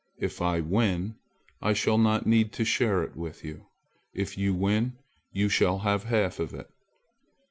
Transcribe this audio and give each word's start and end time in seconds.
If 0.17 0.41
I 0.41 0.61
win, 0.61 1.13
I 1.61 1.73
shall 1.73 1.99
not 1.99 2.25
need 2.25 2.53
to 2.53 2.65
share 2.65 3.03
it 3.03 3.15
with 3.15 3.43
you. 3.45 3.67
If 4.15 4.35
you 4.35 4.51
win, 4.51 4.93
you 5.31 5.47
shall 5.47 5.77
have 5.85 6.05
half 6.05 6.39
of 6.39 6.55
it." 6.55 6.71